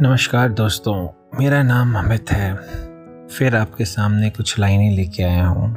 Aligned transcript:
नमस्कार 0.00 0.48
दोस्तों, 0.48 0.94
मेरा 1.38 1.62
नाम 1.62 1.94
अमित 1.98 2.30
है। 2.30 2.54
फिर 3.28 3.54
आपके 3.56 3.84
सामने 3.84 4.28
कुछ 4.30 4.58
लाइनें 4.58 4.90
लेके 4.96 5.22
आया 5.22 5.46
हूँ। 5.46 5.68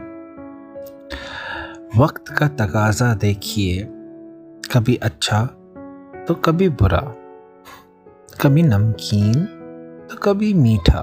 वक्त 1.98 2.34
का 2.40 2.48
तकाजा 2.58 3.14
देखिए, 3.14 3.84
कभी 4.74 4.96
अच्छा 4.96 5.42
तो 6.28 6.36
कभी 6.36 6.70
बुरा। 6.70 7.02
कभी 8.42 8.64
नमकीन 8.64 9.46
तो 10.12 10.18
कभी 10.24 10.54
मीठा 10.54 11.02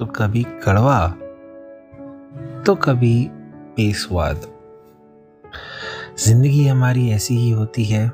तो 0.00 0.12
कभी 0.16 0.46
कड़वा 0.64 1.06
तो 2.66 2.74
कभी 2.74 3.16
बेस्वाद। 3.76 4.46
ज़िंदगी 6.18 6.66
हमारी 6.66 7.10
ऐसी 7.10 7.36
ही 7.36 7.50
होती 7.50 7.84
है, 7.84 8.10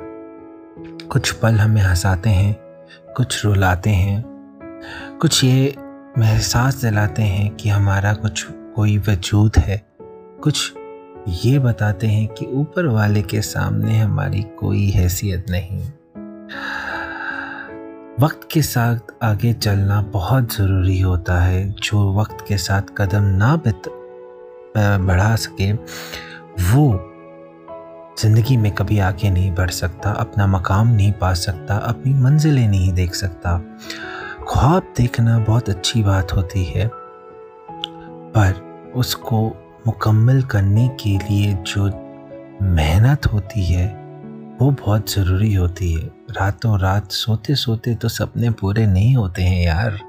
कुछ 1.07 1.33
पल 1.33 1.55
हमें 1.55 1.83
हंसाते 1.83 2.31
हैं 2.31 2.70
कुछ 3.17 3.45
रुलाते 3.45 3.91
हैं, 3.91 4.25
कुछ 5.21 5.45
ये 5.45 5.65
एहसास 6.19 6.75
दिलाते 6.75 7.23
हैं 7.23 7.55
कि 7.57 7.69
हमारा 7.69 8.13
कुछ 8.15 8.47
कोई 8.77 8.99
वजूद 8.99 9.53
है। 9.59 9.83
कुछ 10.43 10.73
ये 11.29 11.59
बताते 11.59 12.07
हैं 12.07 12.29
कि 12.29 12.47
ऊपर 12.47 12.87
वाले 12.87 13.23
के 13.23 13.41
सामने 13.41 13.99
हमारी 13.99 14.43
कोई 14.59 14.89
हैसियत 14.91 15.47
नहीं। 15.51 15.81
वक्त 18.21 18.49
के 18.53 18.63
साथ 18.63 18.99
आगे 19.23 19.53
चलना 19.53 20.01
बहुत 20.03 20.55
ज़रूरी 20.55 21.01
होता 21.01 21.41
है। 21.41 21.69
जो 21.73 22.13
वक्त 22.15 22.45
के 22.49 22.57
साथ 22.59 22.83
कदम 22.99 23.23
ना 23.37 23.57
बढ़ा 24.77 25.35
सके, 25.37 25.73
वो 26.73 27.10
ज़िंदगी 28.21 28.57
में 28.57 28.71
कभी 28.71 28.99
आगे 28.99 29.29
नहीं 29.31 29.51
बढ़ 29.55 29.71
सकता, 29.71 30.11
अपना 30.13 30.47
मकाम 30.47 30.89
नहीं 30.89 31.13
पा 31.13 31.33
सकता, 31.35 31.77
अपनी 31.77 32.13
मंजिलें 32.15 32.67
नहीं 32.69 32.93
देख 32.93 33.15
सकता। 33.15 33.57
ख्वाब 34.49 34.93
देखना 34.97 35.39
बहुत 35.39 35.69
अच्छी 35.69 36.03
बात 36.03 36.33
होती 36.33 36.65
है, 36.65 36.89
पर 38.35 38.93
उसको 38.97 39.41
मुकम्मल 39.87 40.43
करने 40.43 40.89
के 41.01 41.17
लिए 41.21 41.53
जो 41.67 41.87
मेहनत 42.65 43.27
होती 43.27 43.65
है, 43.65 43.87
वो 44.61 44.71
बहुत 44.73 45.11
ज़रूरी 45.11 45.53
होती 45.55 45.93
है। 45.95 46.07
रातों 46.31 46.79
रात 46.81 47.13
सोते 47.13 47.55
सोते 47.55 47.95
तो 47.95 48.09
सपने 48.11 48.51
पूरे 48.53 48.87
नहीं 48.87 49.15
होते 49.17 49.43
हैं 49.43 49.65
यार। 49.65 50.01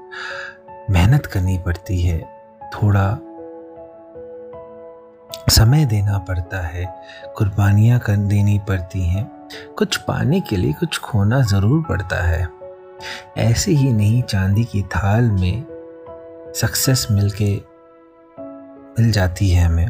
मेहनत 0.90 1.26
करनी 1.26 1.58
पड़ती 1.58 2.00
है, 2.00 2.20
थोड़ा 2.74 3.08
समय 5.62 5.84
देना 5.86 6.18
पड़ता 6.18 6.60
है, 6.60 6.84
कुर्बानियाँ 7.36 7.98
कर 8.00 8.16
देनी 8.16 8.58
पड़ती 8.58 9.00
हैं। 9.00 9.48
कुछ 9.78 9.96
पाने 9.96 10.40
के 10.40 10.56
लिए 10.56 10.72
कुछ 10.72 10.98
खोना 10.98 11.40
ज़रूर 11.42 11.82
पड़ता 11.88 12.16
है। 12.16 12.48
ऐसे 13.36 13.72
ही 13.72 13.92
नहीं, 13.92 14.22
चांदी 14.22 14.64
की 14.64 14.82
थाल 14.82 15.30
में 15.30 16.52
सक्सेस 16.56 17.06
मिलके 17.10 17.54
मिल 18.98 19.12
जाती 19.12 19.50
है 19.50 19.64
हमें। 19.64 19.88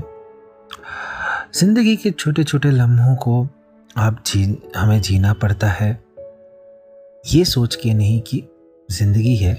ज़िंदगी 1.54 1.96
के 1.96 2.10
छोटे 2.10 2.44
छोटे 2.44 2.70
लम्हों 2.70 3.16
को 3.16 3.48
आप 3.96 4.22
जी, 4.26 4.62
हमें 4.76 5.00
जीना 5.00 5.32
पड़ता 5.32 5.68
है। 5.70 5.90
ये 7.26 7.44
सोच 7.44 7.74
के 7.74 7.94
नहीं 7.94 8.20
कि 8.20 8.44
ज़िंदगी 8.90 9.36
है, 9.36 9.54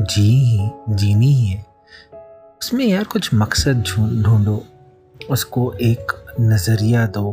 जी 0.00 0.28
ही, 0.40 0.70
जीनी 0.88 1.32
ही 1.34 1.46
है। 1.46 1.64
उसमें 2.62 2.86
यार 2.86 3.04
कुछ 3.04 3.34
मकसद 3.34 3.84
ढूंढो। 3.88 4.62
उसको 5.30 5.72
एक 5.72 6.12
नज़रिया 6.40 7.06
दो, 7.06 7.32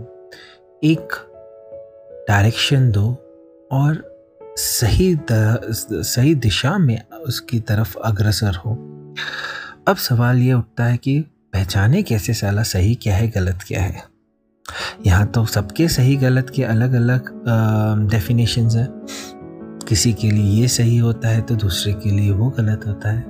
एक 0.83 1.13
डायरेक्शन 2.29 2.91
दो 2.91 3.07
और 3.71 4.03
सही 4.57 5.17
सही 5.31 6.35
दिशा 6.35 6.77
में 6.77 7.09
उसकी 7.09 7.59
तरफ़ 7.59 7.97
अग्रसर 7.97 8.55
हो। 8.55 8.71
अब 9.87 9.95
सवाल 9.95 10.37
ये 10.37 10.53
उठता 10.53 10.83
है 10.83 10.97
कि 10.97 11.19
पहचाने 11.53 12.03
कैसे 12.03 12.33
साला 12.33 12.63
सही 12.63 12.95
क्या 12.95 13.15
है, 13.15 13.27
गलत 13.27 13.59
क्या 13.67 13.81
है? 13.81 14.03
यहाँ 15.05 15.27
तो 15.27 15.45
सबके 15.45 15.87
सही, 15.87 16.15
गलत 16.15 16.49
के 16.49 16.63
अलग 16.63 16.93
अलग 16.93 17.31
डेफिनेशंस 18.09 18.75
हैं। 18.75 18.89
किसी 19.87 20.13
के 20.13 20.31
लिए 20.31 20.61
ये 20.61 20.67
सही 20.67 20.97
होता 20.97 21.27
है 21.27 21.41
तो 21.41 21.55
दूसरे 21.55 21.93
के 21.93 22.11
लिए 22.11 22.31
वो 22.31 22.49
गलत 22.49 22.81
होता 22.87 23.09
है। 23.09 23.21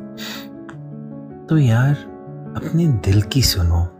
तो 1.48 1.58
यार, 1.58 1.94
अपने 2.58 2.88
दिल 2.88 3.22
की 3.22 3.42
सुनो। 3.42 3.99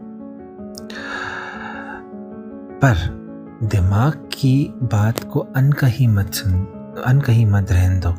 पर 2.84 2.94
दिमाग 3.62 4.12
की 4.12 4.74
बात 4.76 5.24
को 5.24 5.40
अनकही 5.40 6.06
मत 6.06 6.34
सुन, 6.34 6.52
अनकही 7.06 7.44
मत 7.44 7.72
रहन 7.72 8.00
दो। 8.00 8.12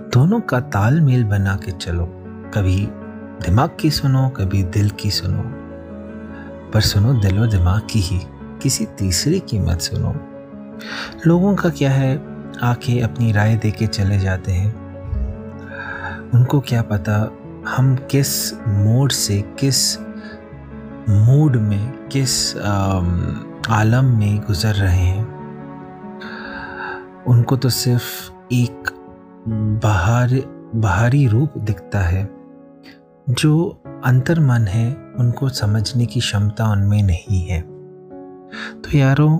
दोनों 0.00 0.40
का 0.40 0.60
तालमेल 0.60 1.24
बना 1.24 1.56
के 1.56 1.72
चलो। 1.72 2.04
कभी 2.54 2.88
दिमाग 3.46 3.70
की 3.80 3.90
सुनो, 3.90 4.28
कभी 4.28 4.62
दिल 4.62 4.90
की 4.90 5.10
सुनो। 5.10 5.44
पर 6.70 6.80
सुनो, 6.80 7.14
दिल 7.14 7.38
और 7.38 7.46
दिमाग 7.46 7.82
की 7.90 8.00
ही, 8.00 8.20
किसी 8.62 8.84
तीसरे 8.84 9.38
की 9.38 9.58
मत 9.58 9.80
सुनो। 9.80 10.14
लोगों 11.26 11.54
का 11.54 11.68
क्या 11.68 11.90
है 11.90 12.22
आके 12.62 13.00
अपनी 13.00 13.32
राय 13.32 13.56
दे 13.56 13.70
के 13.70 13.86
चले 13.86 14.18
जाते 14.18 14.52
हैं। 14.52 14.74
उनको 16.34 16.60
क्या 16.60 16.82
पता, 16.82 17.38
हम 17.68 17.96
किस 17.96 18.54
मोड 18.54 19.12
से, 19.12 19.42
किस 19.42 19.98
मूड 21.08 21.56
में 21.56 22.08
किस 22.08 22.56
आलम 23.70 24.04
में 24.04 24.40
गुजर 24.40 24.74
रहे 24.74 24.96
हैं, 24.96 25.24
उनको 27.24 27.56
तो 27.56 27.68
सिर्फ़ 27.68 28.32
एक 28.52 28.90
बाहर, 29.82 30.28
बाहरी 30.74 31.26
रूप 31.26 31.58
दिखता 31.58 31.98
है, 31.98 32.30
जो 33.30 33.82
अंतर 34.04 34.40
मन 34.40 34.66
है, 34.66 34.96
उनको 35.18 35.48
समझने 35.48 36.06
की 36.06 36.20
क्षमता 36.20 36.70
उनमें 36.70 37.02
नहीं 37.02 37.46
है। 37.46 37.60
तो 38.82 38.98
यारों, 38.98 39.38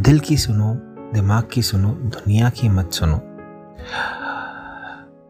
दिल 0.00 0.20
की 0.20 0.36
सुनो, 0.36 0.74
दिमाग 1.14 1.48
की 1.52 1.62
सुनो, 1.62 1.88
दुनिया 1.88 2.50
की 2.50 2.68
मत 2.68 2.92
सुनो। 2.92 3.20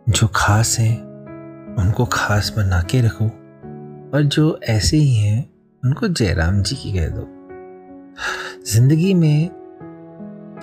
जो 0.08 0.28
खास 0.34 0.76
है, 0.78 0.96
उनको 1.78 2.04
खास 2.04 2.54
बना 2.56 2.82
के 2.82 3.00
रखो। 3.00 3.30
और 4.15 4.22
जो 4.22 4.60
ऐसे 4.62 4.97
ही 4.97 5.15
हैं, 5.15 5.50
उनको 5.84 6.09
जयराम 6.09 6.62
जी 6.62 6.76
की 6.76 6.93
कह 6.93 7.09
दो। 7.09 7.28
ज़िंदगी 8.66 9.15
में 9.15 9.50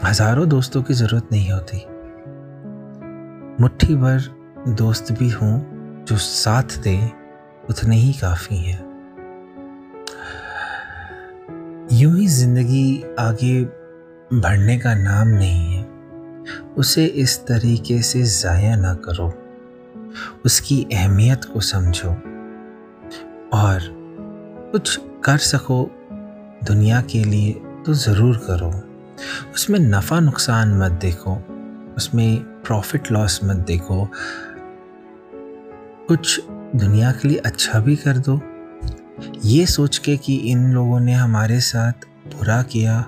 हज़ारों 0.04 0.50
दोस्तों 0.50 0.84
की 0.84 0.94
ज़रूरत 0.94 1.30
नहीं 1.32 1.52
होती। 1.52 1.78
मुट्ठी 3.64 3.96
भर 3.96 4.20
दोस्त 4.68 5.12
भी 5.12 5.30
हों, 5.30 5.60
जो 6.06 6.18
साथ 6.18 6.64
दे, 6.64 7.12
उतने 7.70 7.96
ही 7.96 8.14
काफ़ी 8.14 8.58
हैं। 8.58 8.88
यूँ 11.92 12.18
ही 12.18 12.28
ज़िंदगी 12.28 13.04
आगे 13.20 13.64
बढ़ने 14.34 14.78
का 14.78 14.96
नाम 14.96 15.28
नहीं 15.28 15.74
है। 15.74 15.86
उसे 16.78 17.06
इस 17.06 17.46
तरीके 17.48 18.02
से 18.02 18.24
ज़ाया 18.24 18.76
ना 18.76 18.94
करो। 18.94 19.34
उसकी 20.46 20.88
अहमियत 20.94 21.46
को 21.46 21.60
समझो। 21.60 22.37
और 23.54 23.80
कुछ 24.72 25.00
कर 25.24 25.38
सको 25.38 25.84
दुनिया 26.64 27.02
के 27.02 27.24
लिए 27.24 27.52
तो 27.86 27.94
ज़रूर 27.94 28.38
करो। 28.38 28.70
उसमें 29.54 29.80
नफ़ा 29.80 30.20
नुकसान 30.20 30.78
मत 30.78 30.92
देखो, 30.92 31.36
उसमें 31.98 32.40
प्रॉफिट 32.64 33.12
लॉस 33.12 33.40
मत 33.44 33.58
देखो। 33.58 34.10
कुछ 36.08 36.40
दुनिया 36.76 37.12
के 37.12 37.28
लिए 37.28 37.38
अच्छा 37.38 37.80
भी 37.80 37.96
कर 37.96 38.18
दो। 38.18 38.40
ये 39.46 39.66
सोच 39.66 39.98
के 39.98 40.18
कि 40.18 40.36
इन 40.36 40.72
लोगों 40.74 41.00
ने 41.00 41.14
हमारे 41.14 41.60
साथ 41.60 42.06
बुरा 42.28 42.62
किया, 42.64 43.00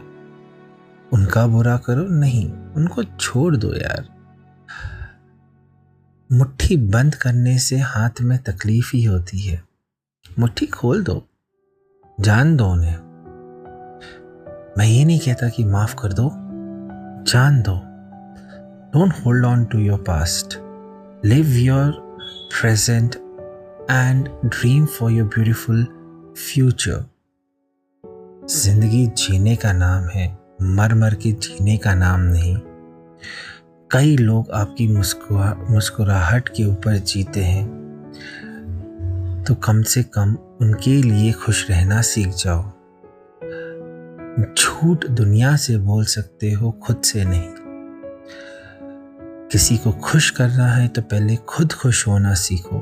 उनका 1.13 1.47
बुरा 1.47 1.77
करो, 1.77 2.07
नहीं, 2.09 2.49
उनको 2.49 3.03
छोड़ 3.03 3.55
दो 3.55 3.73
यार। 3.73 4.07
मुट्ठी 6.29 6.77
बंद 6.77 7.15
करने 7.15 7.57
से 7.59 7.77
हाथ 7.77 8.21
में 8.21 8.37
तकलीफ़ 8.37 8.89
ही 8.93 9.03
होती 9.03 9.39
है। 9.39 9.68
मुट्ठी 10.39 10.65
खोल 10.65 11.03
दो, 11.03 11.23
जान 12.19 12.55
दो 12.57 12.65
उन्हें। 12.65 12.97
मैं 14.77 14.85
ये 14.85 15.05
नहीं 15.05 15.19
कहता 15.19 15.49
कि 15.49 15.63
माफ़ 15.63 15.95
कर 15.95 16.13
दो, 16.13 16.29
जान 17.31 17.61
दो। 17.61 17.73
Don't 18.93 19.13
hold 19.25 19.45
on 19.45 19.65
to 19.65 19.79
your 19.79 19.99
past 19.99 20.57
live 21.25 21.47
your 21.47 21.91
present 22.61 23.15
and 23.91 24.29
dream 24.45 24.85
for 24.85 25.11
your 25.11 25.27
beautiful 25.27 25.83
future 26.37 27.05
ज़िंदगी 28.49 29.07
जीने 29.07 29.55
का 29.55 29.73
नाम 29.73 30.03
है 30.03 30.39
मर 30.61 30.93
मर 30.93 31.13
के 31.13 31.31
जीने 31.31 31.77
का 31.77 31.93
नाम 31.93 32.21
नहीं। 32.21 32.55
कई 33.91 34.17
लोग 34.17 34.51
आपकी 34.51 34.87
मुस्कुरा, 34.87 35.53
मुस्कुराहट 35.69 36.49
के 36.49 36.65
ऊपर 36.65 36.97
जीते 36.97 37.43
हैं। 37.43 37.88
तो 39.49 39.55
कम 39.55 39.81
से 39.81 40.03
कम 40.03 40.37
उनके 40.61 41.01
लिए 41.01 41.31
खुश 41.31 41.69
रहना 41.69 42.01
सीख 42.01 42.27
जाओ। 42.27 42.63
झूठ 44.57 45.05
दुनिया 45.05 45.55
से 45.55 45.77
बोल 45.77 46.05
सकते 46.05 46.51
हो, 46.51 46.71
खुद 46.71 47.01
से 47.01 47.23
नहीं। 47.25 47.49
किसी 49.51 49.77
को 49.77 49.91
खुश 49.91 50.29
करना 50.29 50.67
है 50.67 50.87
तो 50.87 51.01
पहले 51.01 51.35
खुद 51.35 51.73
खुश 51.73 52.07
होना 52.07 52.33
सीखो। 52.33 52.79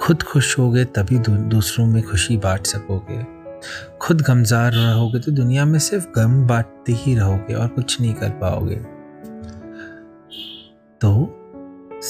खुद 0.00 0.22
खुश 0.22 0.58
होगे 0.58 0.84
तभी 0.84 1.18
दूसरों 1.48 1.86
में 1.86 2.02
खुशी 2.02 2.36
बांट 2.36 2.66
सकोगे। 2.66 3.26
खुद 3.98 4.20
गमजार 4.20 4.72
रहोगे 4.72 5.18
तो 5.18 5.32
दुनिया 5.32 5.64
में 5.64 5.78
सिर्फ़ 5.78 6.06
गम 6.16 6.46
बांटते 6.46 6.92
ही 6.92 7.14
रहोगे 7.14 7.54
और 7.54 7.68
कुछ 7.68 8.00
नहीं 8.00 8.14
कर 8.14 8.30
पाओगे। 8.30 8.76
तो 11.00 11.12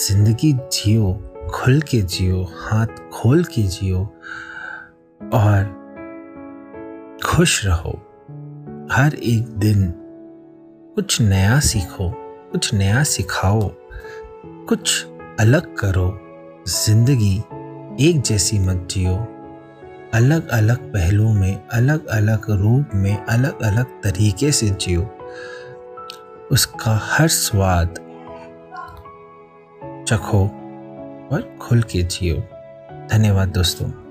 ज़िंदगी 0.06 0.52
जियो। 0.52 1.34
खुल 1.54 1.80
के 1.80 2.00
जियो, 2.02 2.42
हाथ 2.42 2.86
खोल 2.86 3.44
के 3.44 3.62
जियो 3.62 3.98
और 5.34 5.76
खुश 7.26 7.66
रहो। 7.66 7.90
हर 8.92 9.14
एक 9.14 9.48
दिन 9.48 9.94
कुछ 10.94 11.20
नया 11.20 11.60
सीखो, 11.60 12.10
कुछ 12.52 12.74
नया 12.74 13.02
सिखाओ, 13.02 13.70
कुछ 14.44 15.06
अलग 15.40 15.76
करो। 15.76 16.20
ज़िंदगी 16.68 17.36
एक 18.08 18.20
जैसी 18.20 18.58
मत 18.58 18.88
जियो। 18.90 19.16
अलग 20.14 20.48
अलग 20.48 20.92
पहलुओं 20.92 21.32
में 21.32 21.68
अलग 21.68 22.06
अलग 22.06 22.50
रूप 22.50 22.90
में 22.94 23.24
अलग 23.24 23.62
अलग 23.62 23.84
तरीके 23.84 24.52
से 24.52 24.70
जियो। 24.70 25.02
उसका 26.52 27.00
हर 27.02 27.28
स्वाद 27.28 27.94
चखो। 30.08 30.57
और 31.32 31.58
खुल 31.60 31.82
के 31.82 32.02
जियो। 32.02 32.36
धन्यवाद 33.10 33.48
दोस्तों। 33.48 34.07